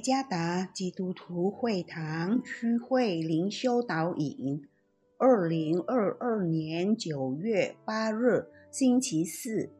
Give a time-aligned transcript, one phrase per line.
[0.00, 4.62] 加达基督徒会堂区会灵修导引，
[5.18, 9.70] 二零二二年九月八日，星期四，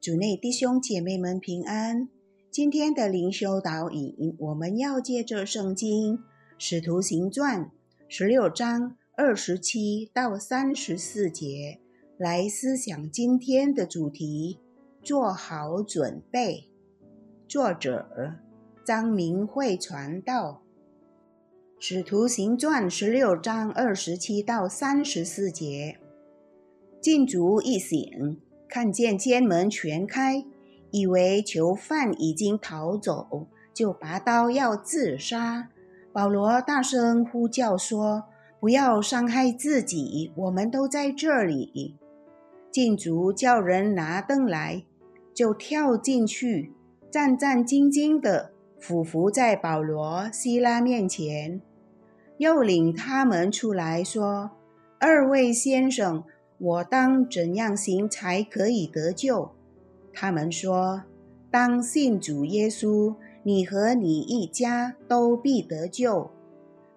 [0.00, 2.08] 主内弟兄姐妹们平安。
[2.50, 6.18] 今天的灵修导引，我们要借着圣经
[6.56, 7.64] 《使徒行传》
[8.08, 11.80] 十六章二十七到三十四节
[12.16, 14.58] 来思想今天的主题：
[15.02, 16.70] 做好准备。
[17.46, 18.45] 作者。
[18.86, 20.62] 张明慧传道，
[21.84, 25.98] 《使徒行传》十六章二十七到三十四节。
[27.00, 30.44] 禁足一醒，看见监门全开，
[30.92, 35.70] 以为囚犯已经逃走，就拔刀要自杀。
[36.12, 38.26] 保罗大声呼叫说
[38.60, 41.96] ：“不要伤害自己，我们都在这里。”
[42.70, 44.84] 禁足叫人拿灯来，
[45.34, 46.72] 就跳进去，
[47.10, 48.52] 战战兢兢的。
[48.78, 51.60] 俯伏在保罗、希拉面前，
[52.38, 54.50] 又领他们出来说
[55.00, 56.22] ：“二位先生，
[56.58, 59.50] 我当怎样行才可以得救？”
[60.12, 61.02] 他们说
[61.50, 66.30] ：“当信主耶稣，你和你一家都必得救。”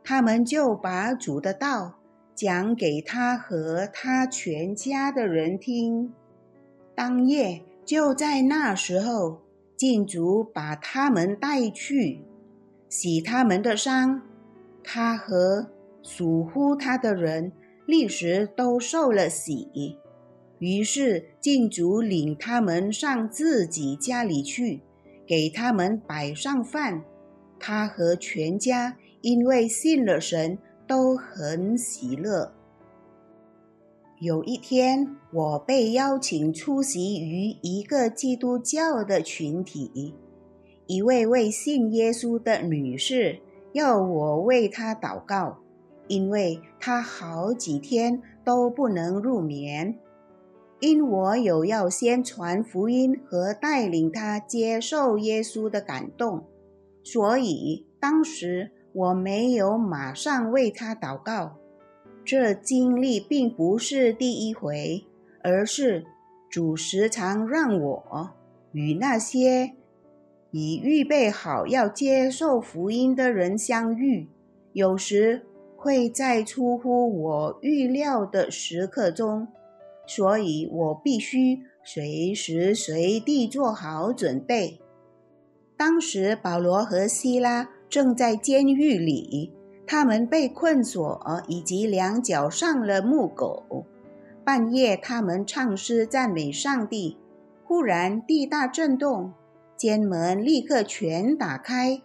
[0.04, 1.96] 他们就把主的道
[2.36, 6.14] 讲给他和他全家的人听。
[6.94, 9.40] 当夜就在那时候。
[9.80, 12.26] 禁足把他们带去，
[12.90, 14.22] 洗他们的伤。
[14.84, 15.70] 他和
[16.04, 17.54] 属乎他的人
[17.86, 19.70] 立时都受了洗。
[20.58, 24.82] 于是禁足领他们上自己家里去，
[25.26, 27.06] 给他们摆上饭。
[27.58, 32.54] 他和全家因为信了神，都很喜乐。
[34.22, 40.14] 有一天，我被邀请出席于一个基督教的群体。
[40.88, 43.40] 一位为信耶稣的女士
[43.72, 45.60] 要我为她祷告，
[46.10, 49.98] 因为她好几天都不能入眠。
[50.82, 56.44] 因我有要先传福音和带领她接受耶稣的感动，
[57.06, 61.59] 所以当时我没有马上为她祷告。
[62.30, 65.04] 这经历并不是第一回，
[65.42, 66.06] 而是
[66.48, 68.30] 主时常让我
[68.72, 69.72] 与那些
[70.52, 74.28] 已预备好要接受福音的人相遇，
[74.74, 75.42] 有时
[75.76, 79.48] 会在出乎我预料的时刻中，
[80.06, 84.80] 所以我必须随时随地做好准备。
[85.76, 89.52] 当时保罗和希拉正在监狱里。
[89.92, 93.88] 他们被困锁，以及两脚上了木狗。
[94.46, 97.18] 半夜，他们唱诗赞美上帝。
[97.64, 99.34] 忽然，地大震动，
[99.76, 102.04] 监门立刻全打开，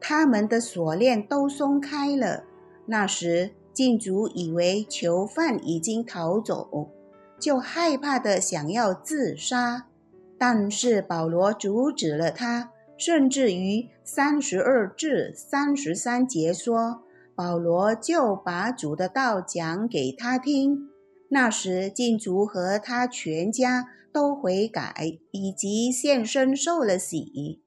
[0.00, 2.42] 他们的锁链都松开了。
[2.86, 6.90] 那时，禁足以为囚犯已经逃走，
[7.38, 9.86] 就害怕的想要自杀，
[10.36, 17.04] 但是保罗阻止了他，甚至于三十二至三十三节说。
[17.42, 20.88] 保罗就把主的道讲给他听。
[21.28, 27.60] 那时，禁足和他全家都悔改，以及现身受了洗。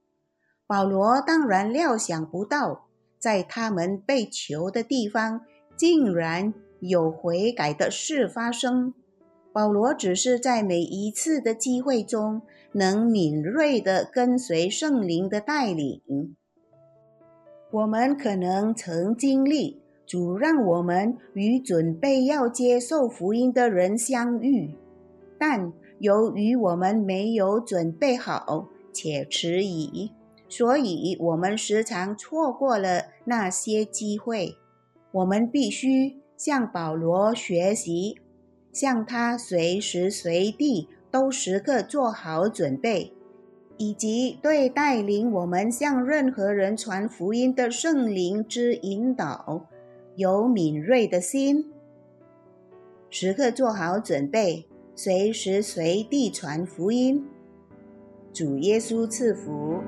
[0.65, 2.85] 保罗当然料想不到，
[3.19, 5.41] 在他们被囚的地方，
[5.75, 8.93] 竟然有悔改的事发生。
[9.51, 16.01] 保罗只是在每一次的机会中，能敏锐地跟随圣灵的带领。
[17.75, 24.73] 我们可能曾经历主让我们与准备要接受福音的人相遇，
[25.37, 30.09] 但由于我们没有准备好且迟疑，
[30.47, 34.55] 所以我们时常错过了那些机会。
[35.11, 38.15] 我们必须向保罗学习，
[38.71, 43.11] 向他随时随地都时刻做好准备。
[43.77, 49.67] 以及对带领我们向任何人传福音的圣灵之引导，
[50.15, 51.71] 有敏锐的心，
[53.09, 57.25] 时刻做好准备，随时随地传福音。
[58.33, 59.79] 主耶稣赐福。